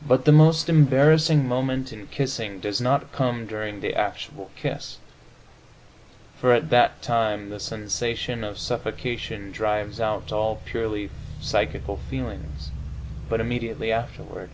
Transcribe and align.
But 0.00 0.26
the 0.26 0.30
most 0.30 0.68
embarrassing 0.68 1.48
moment, 1.48 1.92
in 1.92 2.06
kissing, 2.06 2.60
does 2.60 2.80
not 2.80 3.10
come 3.10 3.48
during 3.48 3.80
the 3.80 3.96
actual 3.96 4.52
kiss 4.54 4.98
(for 6.38 6.52
at 6.52 6.70
that 6.70 7.02
time 7.02 7.50
the 7.50 7.58
sensation 7.58 8.44
of 8.44 8.58
suffocation 8.60 9.50
drives 9.50 9.98
out 10.00 10.30
all 10.30 10.62
purely 10.64 11.10
psychical 11.40 11.96
feelings), 12.08 12.70
but 13.28 13.40
immediately 13.40 13.90
afterward. 13.90 14.50